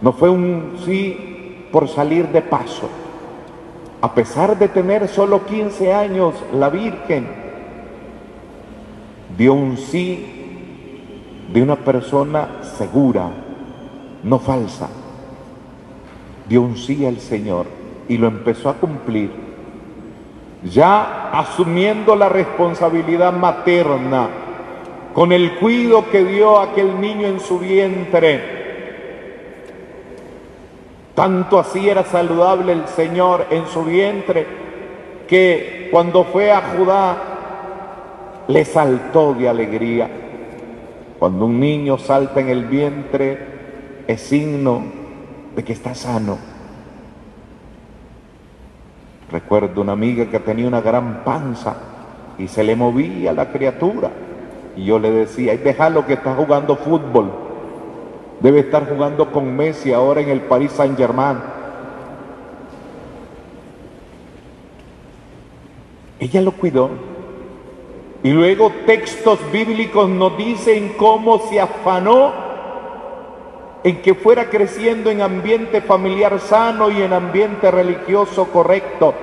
no 0.02 0.14
fue 0.14 0.30
un 0.30 0.78
sí 0.86 1.68
por 1.72 1.88
salir 1.88 2.30
de 2.30 2.42
paso. 2.42 2.90
A 4.02 4.14
pesar 4.14 4.58
de 4.58 4.68
tener 4.68 5.08
solo 5.08 5.46
15 5.46 5.94
años, 5.94 6.36
la 6.54 6.70
Virgen 6.70 7.28
dio 9.38 9.54
un 9.54 9.78
sí 9.78 10.26
de 11.52 11.62
una 11.62 11.76
persona 11.76 12.62
segura, 12.78 13.30
no 14.26 14.40
falsa. 14.40 14.90
Dio 16.50 16.62
un 16.62 16.78
sí 16.78 17.06
al 17.06 17.20
Señor 17.20 17.68
y 18.10 18.18
lo 18.18 18.28
empezó 18.28 18.70
a 18.70 18.74
cumplir, 18.74 19.32
ya 20.64 21.32
asumiendo 21.32 22.16
la 22.16 22.28
responsabilidad 22.28 23.34
materna, 23.34 24.28
con 25.14 25.32
el 25.32 25.56
cuido 25.56 26.10
que 26.10 26.26
dio 26.26 26.60
aquel 26.60 27.00
niño 27.00 27.28
en 27.28 27.40
su 27.40 27.60
vientre. 27.60 28.66
Tanto 31.14 31.60
así 31.60 31.88
era 31.88 32.04
saludable 32.04 32.74
el 32.74 32.88
Señor 32.88 33.46
en 33.50 33.66
su 33.68 33.86
vientre 33.86 34.46
que 35.28 35.88
cuando 35.92 36.26
fue 36.26 36.52
a 36.52 36.62
Judá 36.62 37.18
le 38.48 38.66
saltó 38.66 39.34
de 39.34 39.48
alegría. 39.48 40.10
Cuando 41.18 41.46
un 41.46 41.60
niño 41.60 41.98
salta 41.98 42.42
en 42.42 42.50
el 42.50 42.66
vientre, 42.66 43.55
es 44.08 44.22
signo 44.22 44.84
de 45.56 45.64
que 45.64 45.74
está 45.74 45.96
sano. 45.96 46.38
Recuerdo 49.32 49.82
una 49.82 49.94
amiga 49.94 50.30
que 50.30 50.40
tenía 50.40 50.68
una 50.68 50.82
gran 50.82 51.24
panza 51.24 51.76
y 52.38 52.48
se 52.48 52.64
le 52.64 52.76
movía 52.76 53.34
la 53.34 53.52
criatura. 53.52 54.12
Y 54.76 54.86
yo 54.86 55.00
le 55.00 55.12
decía, 55.12 55.58
déjalo 55.58 56.06
que 56.06 56.14
está 56.14 56.36
jugando 56.36 56.76
fútbol. 56.76 57.32
Debe 58.42 58.60
estar 58.60 58.88
jugando 58.88 59.32
con 59.32 59.56
Messi 59.56 59.94
ahora 59.94 60.22
en 60.22 60.30
el 60.30 60.42
Paris 60.42 60.74
Saint 60.74 60.98
Germain. 60.98 61.38
Ella 66.20 66.42
lo 66.42 66.52
cuidó. 66.52 66.90
Y 68.24 68.32
luego 68.32 68.72
textos 68.86 69.40
bíblicos 69.52 70.10
nos 70.10 70.38
dicen 70.38 70.94
cómo 70.98 71.40
se 71.48 71.62
afanó 71.62 72.45
en 73.86 74.02
que 74.02 74.16
fuera 74.16 74.50
creciendo 74.50 75.12
en 75.12 75.22
ambiente 75.22 75.80
familiar 75.80 76.40
sano 76.40 76.90
y 76.90 77.04
en 77.04 77.14
ambiente 77.14 77.70
religioso 77.70 78.46
correcto. 78.46 79.14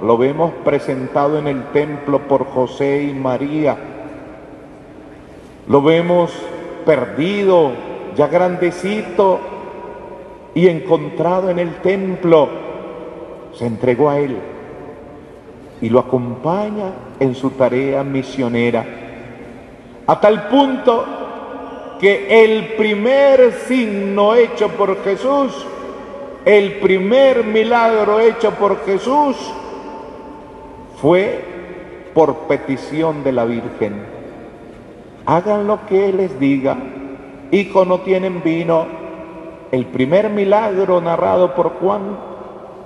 Lo 0.00 0.16
vemos 0.16 0.52
presentado 0.64 1.40
en 1.40 1.48
el 1.48 1.64
templo 1.72 2.20
por 2.20 2.46
José 2.46 3.02
y 3.02 3.12
María. 3.12 3.76
Lo 5.66 5.82
vemos 5.82 6.30
perdido, 6.86 7.72
ya 8.14 8.28
grandecito 8.28 9.40
y 10.54 10.68
encontrado 10.68 11.50
en 11.50 11.58
el 11.58 11.74
templo. 11.80 12.48
Se 13.54 13.66
entregó 13.66 14.08
a 14.08 14.20
él 14.20 14.36
y 15.80 15.88
lo 15.88 15.98
acompaña 15.98 16.92
en 17.18 17.34
su 17.34 17.50
tarea 17.50 18.04
misionera. 18.04 18.86
A 20.06 20.20
tal 20.20 20.46
punto 20.46 21.19
que 22.00 22.44
el 22.44 22.74
primer 22.74 23.52
signo 23.66 24.34
hecho 24.34 24.68
por 24.70 25.02
Jesús, 25.04 25.66
el 26.44 26.74
primer 26.80 27.44
milagro 27.44 28.20
hecho 28.20 28.52
por 28.52 28.84
Jesús, 28.84 29.36
fue 31.00 31.44
por 32.14 32.34
petición 32.48 33.22
de 33.22 33.32
la 33.32 33.44
Virgen. 33.44 34.02
Hagan 35.26 35.66
lo 35.66 35.86
que 35.86 36.08
Él 36.08 36.16
les 36.16 36.40
diga. 36.40 36.76
Hijo, 37.50 37.84
no 37.84 38.00
tienen 38.00 38.42
vino. 38.42 38.86
El 39.70 39.86
primer 39.86 40.30
milagro 40.30 41.00
narrado 41.00 41.54
por 41.54 41.74
Juan 41.78 42.18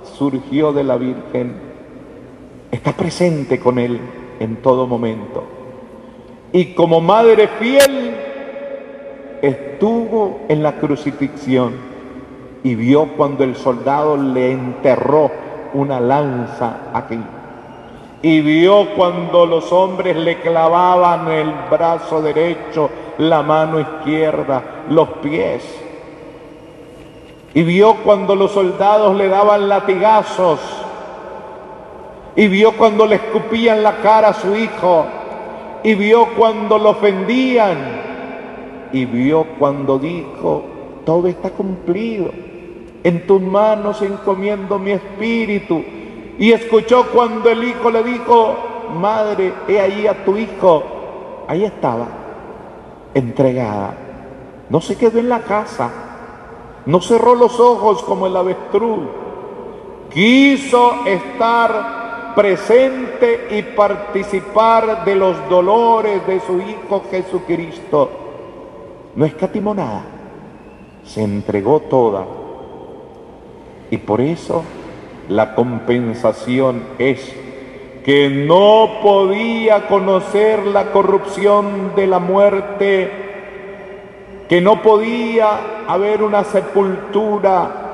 surgió 0.03 0.73
de 0.73 0.83
la 0.83 0.97
Virgen 0.97 1.65
está 2.71 2.91
presente 2.91 3.59
con 3.59 3.79
Él 3.79 3.99
en 4.39 4.57
todo 4.57 4.85
momento. 4.85 5.43
Y 6.51 6.73
como 6.73 7.01
madre 7.01 7.47
fiel, 7.59 8.24
estuvo 9.75 10.45
en 10.47 10.63
la 10.63 10.77
crucifixión 10.77 11.73
y 12.63 12.75
vio 12.75 13.09
cuando 13.17 13.43
el 13.43 13.57
soldado 13.57 14.15
le 14.15 14.53
enterró 14.53 15.29
una 15.73 15.99
lanza 15.99 16.77
aquí. 16.93 17.19
Y 18.21 18.39
vio 18.39 18.95
cuando 18.95 19.45
los 19.45 19.71
hombres 19.73 20.15
le 20.15 20.39
clavaban 20.39 21.29
el 21.29 21.51
brazo 21.69 22.21
derecho, 22.21 22.89
la 23.17 23.43
mano 23.43 23.79
izquierda, 23.81 24.63
los 24.89 25.09
pies. 25.21 25.63
Y 27.53 27.63
vio 27.63 27.95
cuando 27.97 28.33
los 28.33 28.51
soldados 28.51 29.15
le 29.15 29.27
daban 29.27 29.67
latigazos 29.67 30.59
y 32.37 32.47
vio 32.47 32.71
cuando 32.77 33.05
le 33.05 33.15
escupían 33.15 33.83
la 33.83 33.97
cara 33.97 34.29
a 34.29 34.33
su 34.33 34.55
hijo, 34.55 35.05
y 35.83 35.95
vio 35.95 36.27
cuando 36.35 36.77
lo 36.79 36.89
ofendían, 36.91 38.04
y 38.95 39.03
vio 39.03 39.45
cuando 39.59 39.99
dijo, 39.99 40.63
todo 41.05 41.27
está 41.27 41.49
cumplido, 41.49 42.31
en 43.03 43.27
tus 43.27 43.41
manos 43.41 44.01
encomiendo 44.01 44.79
mi 44.79 44.91
espíritu, 44.91 45.83
y 46.39 46.53
escuchó 46.53 47.07
cuando 47.13 47.49
el 47.49 47.65
hijo 47.65 47.91
le 47.91 48.03
dijo, 48.03 48.55
madre, 48.97 49.53
he 49.67 49.81
ahí 49.81 50.07
a 50.07 50.23
tu 50.23 50.37
hijo, 50.37 50.81
ahí 51.45 51.65
estaba, 51.65 52.07
entregada, 53.13 53.97
no 54.69 54.79
se 54.79 54.97
quedó 54.97 55.19
en 55.19 55.27
la 55.27 55.41
casa, 55.41 55.91
no 56.85 57.01
cerró 57.01 57.35
los 57.35 57.59
ojos 57.59 58.01
como 58.03 58.27
el 58.27 58.37
avestruz, 58.37 59.09
quiso 60.09 61.05
estar 61.05 62.33
presente 62.33 63.49
y 63.51 63.61
participar 63.75 65.03
de 65.03 65.15
los 65.15 65.49
dolores 65.49 66.25
de 66.25 66.39
su 66.39 66.61
Hijo 66.61 67.03
Jesucristo. 67.11 68.24
No 69.15 69.25
escatimó 69.25 69.73
nada, 69.73 70.03
se 71.03 71.23
entregó 71.23 71.79
toda. 71.81 72.25
Y 73.89 73.97
por 73.97 74.21
eso 74.21 74.63
la 75.29 75.55
compensación 75.55 76.83
es 76.97 77.33
que 78.03 78.29
no 78.29 78.99
podía 79.01 79.87
conocer 79.87 80.65
la 80.67 80.91
corrupción 80.91 81.93
de 81.95 82.07
la 82.07 82.19
muerte, 82.19 83.11
que 84.49 84.61
no 84.61 84.81
podía 84.81 85.85
haber 85.87 86.21
una 86.21 86.43
sepultura 86.43 87.85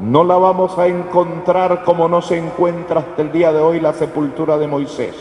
no 0.00 0.22
la 0.22 0.36
vamos 0.36 0.78
a 0.78 0.86
encontrar 0.86 1.82
como 1.82 2.08
no 2.08 2.22
se 2.22 2.38
encuentra 2.38 3.00
hasta 3.00 3.22
el 3.22 3.32
día 3.32 3.52
de 3.52 3.60
hoy 3.60 3.80
la 3.80 3.92
sepultura 3.92 4.56
de 4.56 4.68
Moisés, 4.68 5.14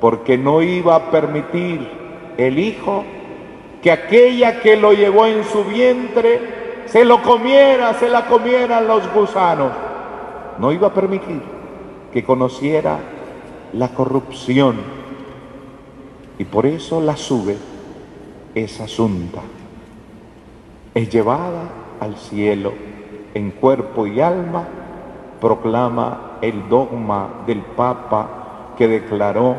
porque 0.00 0.38
no 0.38 0.62
iba 0.62 0.94
a 0.94 1.10
permitir 1.10 1.86
el 2.38 2.58
Hijo 2.58 3.04
que 3.84 3.92
aquella 3.92 4.62
que 4.62 4.76
lo 4.76 4.94
llevó 4.94 5.26
en 5.26 5.44
su 5.44 5.62
vientre 5.62 6.84
se 6.86 7.04
lo 7.04 7.20
comiera, 7.20 7.92
se 7.92 8.08
la 8.08 8.26
comieran 8.28 8.88
los 8.88 9.12
gusanos. 9.12 9.72
No 10.58 10.72
iba 10.72 10.88
a 10.88 10.94
permitir 10.94 11.42
que 12.10 12.24
conociera 12.24 12.98
la 13.74 13.88
corrupción 13.90 14.76
y 16.38 16.44
por 16.44 16.64
eso 16.64 17.02
la 17.02 17.14
sube, 17.14 17.58
es 18.54 18.80
asunta, 18.80 19.42
es 20.94 21.10
llevada 21.10 21.68
al 22.00 22.16
cielo 22.16 22.72
en 23.34 23.50
cuerpo 23.50 24.06
y 24.06 24.18
alma, 24.18 24.66
proclama 25.42 26.38
el 26.40 26.70
dogma 26.70 27.42
del 27.46 27.60
Papa 27.60 28.72
que 28.78 28.88
declaró 28.88 29.56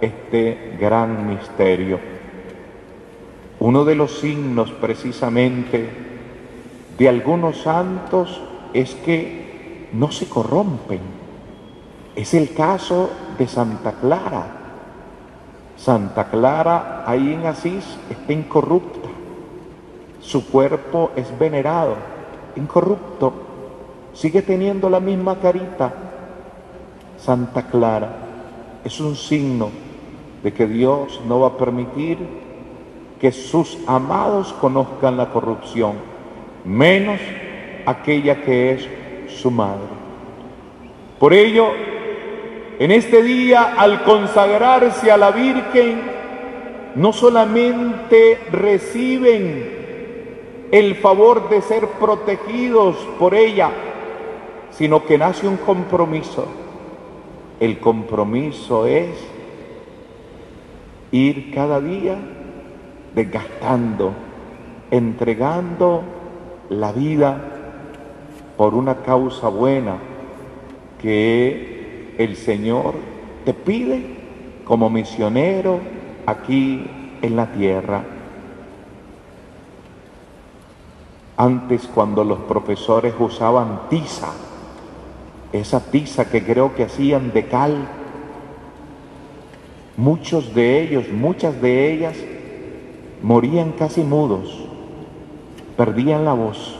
este 0.00 0.76
gran 0.76 1.28
misterio. 1.28 2.09
Uno 3.60 3.84
de 3.84 3.94
los 3.94 4.18
signos 4.18 4.70
precisamente 4.72 5.88
de 6.98 7.08
algunos 7.08 7.58
santos 7.58 8.40
es 8.72 8.94
que 8.94 9.88
no 9.92 10.10
se 10.10 10.28
corrompen. 10.28 11.00
Es 12.16 12.34
el 12.34 12.52
caso 12.54 13.10
de 13.38 13.46
Santa 13.46 13.92
Clara. 13.92 14.46
Santa 15.76 16.30
Clara 16.30 17.04
ahí 17.06 17.34
en 17.34 17.46
Asís 17.46 17.84
está 18.10 18.32
incorrupta. 18.32 19.08
Su 20.20 20.46
cuerpo 20.50 21.12
es 21.16 21.38
venerado 21.38 21.96
incorrupto, 22.56 23.32
sigue 24.12 24.42
teniendo 24.42 24.90
la 24.90 25.00
misma 25.00 25.36
carita. 25.36 25.92
Santa 27.18 27.66
Clara 27.66 28.10
es 28.84 29.00
un 29.00 29.14
signo 29.16 29.68
de 30.42 30.52
que 30.52 30.66
Dios 30.66 31.20
no 31.26 31.40
va 31.40 31.48
a 31.48 31.56
permitir 31.58 32.18
que 33.20 33.32
sus 33.32 33.76
amados 33.86 34.54
conozcan 34.54 35.18
la 35.18 35.30
corrupción, 35.30 35.96
menos 36.64 37.20
aquella 37.84 38.42
que 38.42 38.72
es 38.72 38.88
su 39.28 39.50
madre. 39.50 39.88
Por 41.18 41.34
ello, 41.34 41.68
en 42.78 42.90
este 42.90 43.22
día, 43.22 43.74
al 43.76 44.04
consagrarse 44.04 45.12
a 45.12 45.18
la 45.18 45.32
Virgen, 45.32 46.00
no 46.94 47.12
solamente 47.12 48.38
reciben 48.50 49.80
el 50.72 50.94
favor 50.94 51.50
de 51.50 51.60
ser 51.60 51.88
protegidos 51.88 52.96
por 53.18 53.34
ella, 53.34 53.70
sino 54.70 55.04
que 55.04 55.18
nace 55.18 55.46
un 55.46 55.58
compromiso. 55.58 56.46
El 57.60 57.78
compromiso 57.80 58.86
es 58.86 59.10
ir 61.12 61.52
cada 61.52 61.80
día 61.80 62.16
desgastando, 63.14 64.12
entregando 64.90 66.02
la 66.68 66.92
vida 66.92 67.40
por 68.56 68.74
una 68.74 68.96
causa 68.96 69.48
buena 69.48 69.96
que 71.00 72.14
el 72.18 72.36
Señor 72.36 72.94
te 73.44 73.54
pide 73.54 74.18
como 74.64 74.90
misionero 74.90 75.80
aquí 76.26 76.86
en 77.22 77.36
la 77.36 77.52
tierra. 77.52 78.04
Antes 81.36 81.86
cuando 81.86 82.22
los 82.22 82.40
profesores 82.40 83.14
usaban 83.18 83.88
tiza, 83.88 84.28
esa 85.52 85.80
tiza 85.90 86.30
que 86.30 86.44
creo 86.44 86.74
que 86.74 86.84
hacían 86.84 87.32
de 87.32 87.46
cal, 87.46 87.88
muchos 89.96 90.54
de 90.54 90.82
ellos, 90.82 91.08
muchas 91.08 91.60
de 91.60 91.92
ellas, 91.92 92.16
morían 93.22 93.72
casi 93.72 94.02
mudos, 94.02 94.66
perdían 95.76 96.24
la 96.24 96.32
voz 96.32 96.76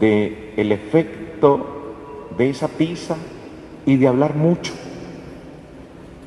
de 0.00 0.52
el 0.56 0.72
efecto 0.72 1.66
de 2.36 2.50
esa 2.50 2.68
tiza 2.68 3.16
y 3.86 3.96
de 3.96 4.08
hablar 4.08 4.34
mucho. 4.34 4.72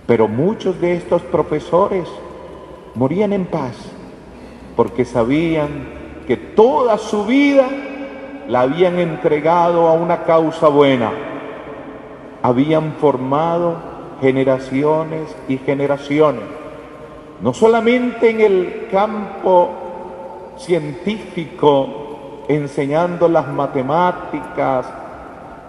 Pero 0.05 0.27
muchos 0.27 0.79
de 0.79 0.95
estos 0.95 1.21
profesores 1.23 2.07
morían 2.95 3.33
en 3.33 3.45
paz 3.45 3.75
porque 4.75 5.05
sabían 5.05 5.69
que 6.27 6.37
toda 6.37 6.97
su 6.97 7.25
vida 7.25 7.67
la 8.47 8.61
habían 8.61 8.99
entregado 8.99 9.87
a 9.87 9.93
una 9.93 10.23
causa 10.23 10.67
buena. 10.67 11.11
Habían 12.41 12.93
formado 12.93 13.75
generaciones 14.21 15.35
y 15.47 15.57
generaciones, 15.57 16.43
no 17.41 17.53
solamente 17.53 18.29
en 18.29 18.41
el 18.41 18.87
campo 18.91 19.69
científico, 20.57 22.45
enseñando 22.47 23.27
las 23.27 23.47
matemáticas, 23.47 24.87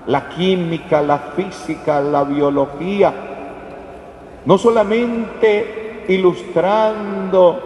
la 0.06 0.28
química, 0.30 1.02
la 1.02 1.18
física, 1.18 2.00
la 2.00 2.24
biología, 2.24 3.12
no 4.46 4.56
solamente 4.56 6.04
ilustrando 6.08 7.60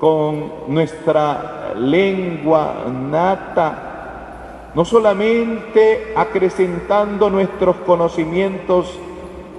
con 0.00 0.74
nuestra 0.74 1.74
lengua 1.76 2.86
nata, 3.08 4.70
no 4.74 4.84
solamente 4.84 6.12
acrecentando 6.16 7.30
nuestros 7.30 7.76
conocimientos 7.86 8.98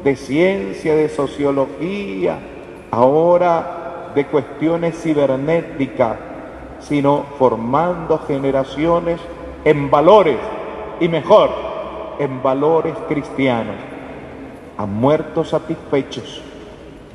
de 0.04 0.18
ciencia, 0.18 0.96
de 0.96 1.08
sociología, 1.08 2.40
ahora 2.94 4.12
de 4.14 4.28
cuestiones 4.28 5.02
cibernéticas, 5.02 6.16
sino 6.80 7.24
formando 7.40 8.20
generaciones 8.20 9.20
en 9.66 9.90
valores 9.90 10.38
y 11.00 11.08
mejor, 11.08 11.50
en 12.20 12.44
valores 12.44 12.94
cristianos. 13.08 13.78
Han 14.78 14.94
muerto 14.94 15.44
satisfechos 15.44 16.44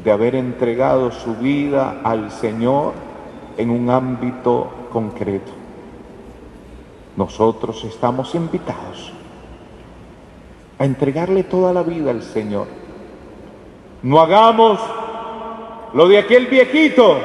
de 0.02 0.10
haber 0.10 0.34
entregado 0.34 1.12
su 1.12 1.36
vida 1.36 2.00
al 2.02 2.32
Señor 2.32 2.94
en 3.56 3.70
un 3.70 3.88
ámbito 3.88 4.68
concreto. 4.92 5.52
Nosotros 7.16 7.84
estamos 7.84 8.34
invitados 8.34 9.12
a 10.76 10.84
entregarle 10.84 11.44
toda 11.44 11.72
la 11.72 11.84
vida 11.84 12.10
al 12.10 12.22
Señor. 12.22 12.66
No 14.02 14.20
hagamos 14.20 14.80
lo 15.94 16.08
de 16.08 16.18
aquel 16.18 16.46
viejito 16.46 17.18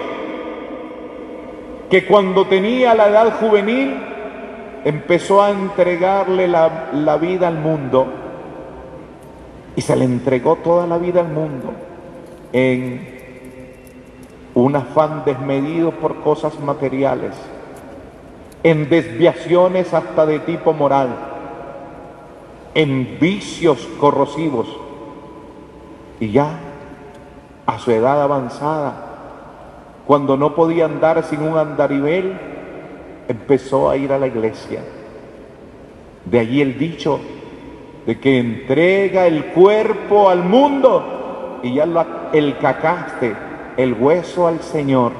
que 1.90 2.06
cuando 2.06 2.46
tenía 2.48 2.96
la 2.96 3.10
edad 3.10 3.40
juvenil 3.40 3.96
empezó 4.86 5.42
a 5.42 5.52
entregarle 5.52 6.48
la, 6.48 6.90
la 6.94 7.18
vida 7.18 7.48
al 7.48 7.60
mundo 7.60 8.08
y 9.76 9.82
se 9.82 9.96
le 9.96 10.06
entregó 10.06 10.58
toda 10.58 10.88
la 10.88 10.98
vida 10.98 11.22
al 11.22 11.30
mundo 11.30 11.74
en 12.52 13.14
un 14.56 14.76
afán 14.76 15.24
desmedido 15.26 15.92
por 15.92 16.22
cosas 16.22 16.60
materiales 16.60 17.34
en 18.64 18.90
desviaciones 18.90 19.94
hasta 19.94 20.26
de 20.26 20.40
tipo 20.40 20.74
moral, 20.74 21.10
en 22.74 23.18
vicios 23.20 23.88
corrosivos. 24.00 24.68
Y 26.20 26.32
ya 26.32 26.58
a 27.66 27.80
su 27.80 27.92
edad 27.92 28.22
avanzada, 28.22 29.14
cuando 30.06 30.36
no 30.36 30.54
podía 30.56 30.86
andar 30.86 31.24
sin 31.24 31.42
un 31.42 31.58
andarivel, 31.58 32.38
empezó 33.28 33.90
a 33.90 33.98
ir 33.98 34.12
a 34.12 34.20
la 34.20 34.28
iglesia. 34.28 34.82
De 36.26 36.40
allí 36.40 36.62
el 36.62 36.78
dicho 36.78 37.20
de 38.06 38.20
que 38.20 38.40
entrega 38.40 39.28
el 39.28 39.46
cuerpo 39.48 40.30
al 40.30 40.44
mundo 40.44 41.60
y 41.64 41.76
ya 41.76 41.86
el 42.34 42.58
cacaste, 42.58 43.36
el 43.78 43.94
hueso 43.94 44.48
al 44.48 44.62
Señor. 44.62 45.14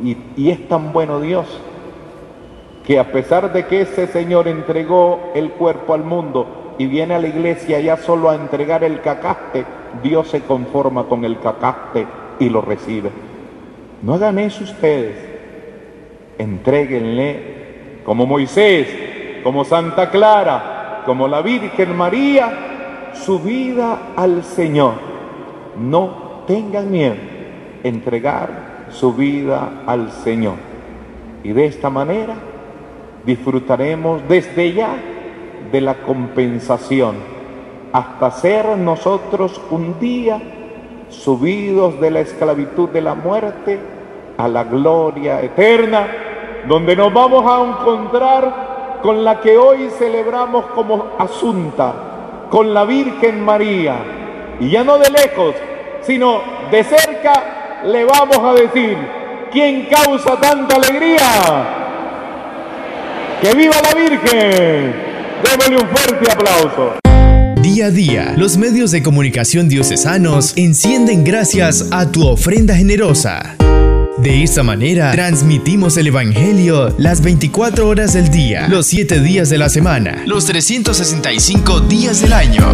Y, 0.00 0.16
y 0.36 0.50
es 0.50 0.68
tan 0.68 0.92
bueno 0.92 1.20
Dios 1.20 1.46
que 2.84 2.98
a 2.98 3.12
pesar 3.12 3.52
de 3.52 3.66
que 3.66 3.82
ese 3.82 4.06
Señor 4.06 4.48
entregó 4.48 5.30
el 5.34 5.52
cuerpo 5.52 5.94
al 5.94 6.02
mundo 6.02 6.74
y 6.78 6.86
viene 6.86 7.14
a 7.14 7.18
la 7.20 7.28
iglesia 7.28 7.80
ya 7.80 7.96
solo 7.96 8.28
a 8.28 8.34
entregar 8.34 8.82
el 8.82 9.00
cacaste, 9.00 9.64
Dios 10.02 10.28
se 10.28 10.42
conforma 10.42 11.04
con 11.04 11.24
el 11.24 11.38
cacaste 11.38 12.06
y 12.38 12.48
lo 12.48 12.60
recibe. 12.60 13.10
No 14.02 14.14
hagan 14.14 14.38
eso 14.38 14.64
ustedes. 14.64 15.16
Entréguenle 16.38 18.00
como 18.04 18.26
Moisés, 18.26 18.88
como 19.42 19.64
Santa 19.64 20.10
Clara, 20.10 21.02
como 21.06 21.28
la 21.28 21.42
Virgen 21.42 21.96
María, 21.96 23.10
su 23.14 23.38
vida 23.38 24.12
al 24.16 24.44
Señor. 24.44 24.94
No 25.78 26.44
tengan 26.46 26.90
miedo. 26.90 27.16
Entregar 27.82 28.86
su 28.90 29.14
vida 29.14 29.82
al 29.86 30.10
Señor. 30.10 30.54
Y 31.44 31.52
de 31.52 31.66
esta 31.66 31.90
manera 31.90 32.34
disfrutaremos 33.24 34.22
desde 34.28 34.72
ya 34.72 34.94
de 35.70 35.80
la 35.80 35.94
compensación 35.94 37.31
hasta 37.92 38.30
ser 38.30 38.78
nosotros 38.78 39.60
un 39.70 39.98
día 40.00 40.40
subidos 41.10 42.00
de 42.00 42.10
la 42.10 42.20
esclavitud 42.20 42.88
de 42.88 43.02
la 43.02 43.14
muerte 43.14 43.78
a 44.38 44.48
la 44.48 44.64
gloria 44.64 45.40
eterna, 45.40 46.06
donde 46.66 46.96
nos 46.96 47.12
vamos 47.12 47.44
a 47.46 47.62
encontrar 47.62 49.00
con 49.02 49.24
la 49.24 49.40
que 49.40 49.58
hoy 49.58 49.90
celebramos 49.98 50.66
como 50.74 51.10
asunta, 51.18 51.92
con 52.50 52.72
la 52.72 52.84
Virgen 52.84 53.44
María. 53.44 53.96
Y 54.58 54.70
ya 54.70 54.84
no 54.84 54.96
de 54.96 55.10
lejos, 55.10 55.54
sino 56.00 56.40
de 56.70 56.84
cerca 56.84 57.82
le 57.84 58.04
vamos 58.04 58.38
a 58.38 58.54
decir, 58.54 58.96
¿quién 59.50 59.86
causa 59.86 60.38
tanta 60.40 60.76
alegría? 60.76 61.18
¡Que 63.42 63.54
viva 63.54 63.74
la 63.82 64.00
Virgen! 64.00 64.94
Démosle 65.42 65.76
un 65.76 65.88
fuerte 65.88 66.30
aplauso. 66.30 67.11
Día 67.62 67.86
a 67.86 67.90
día, 67.92 68.34
los 68.36 68.56
medios 68.56 68.90
de 68.90 69.04
comunicación 69.04 69.68
diocesanos 69.68 70.52
encienden 70.56 71.22
gracias 71.22 71.86
a 71.92 72.10
tu 72.10 72.26
ofrenda 72.26 72.74
generosa. 72.74 73.54
De 74.18 74.42
esta 74.42 74.64
manera, 74.64 75.12
transmitimos 75.12 75.96
el 75.96 76.08
Evangelio 76.08 76.92
las 76.98 77.22
24 77.22 77.86
horas 77.86 78.14
del 78.14 78.32
día, 78.32 78.66
los 78.66 78.88
7 78.88 79.20
días 79.20 79.48
de 79.48 79.58
la 79.58 79.68
semana, 79.68 80.24
los 80.26 80.46
365 80.46 81.82
días 81.82 82.20
del 82.20 82.32
año. 82.32 82.66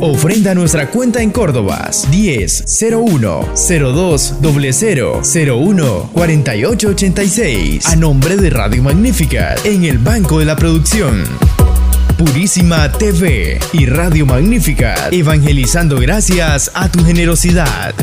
Ofrenda 0.00 0.54
nuestra 0.54 0.90
cuenta 0.90 1.20
en 1.20 1.30
Córdoba 1.30 1.90
10 2.12 2.64
01 2.80 3.48
02 3.68 4.34
00 4.72 5.22
01 5.24 6.10
48 6.12 6.88
86 6.88 7.86
a 7.86 7.96
nombre 7.96 8.36
de 8.36 8.48
Radio 8.48 8.82
Magnífica 8.84 9.56
en 9.64 9.84
el 9.84 9.98
Banco 9.98 10.38
de 10.38 10.44
la 10.44 10.54
Producción. 10.54 11.49
Purísima 12.20 12.92
TV 12.92 13.58
y 13.72 13.86
Radio 13.86 14.26
Magnífica, 14.26 15.08
evangelizando 15.10 15.96
gracias 15.96 16.70
a 16.74 16.86
tu 16.92 17.02
generosidad. 17.02 17.94